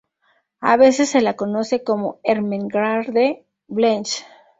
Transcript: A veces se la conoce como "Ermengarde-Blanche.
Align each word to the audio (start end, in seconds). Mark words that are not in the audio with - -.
A 0.61 0.77
veces 0.77 1.09
se 1.11 1.21
la 1.21 1.35
conoce 1.35 1.83
como 1.83 2.19
"Ermengarde-Blanche. 2.23 4.25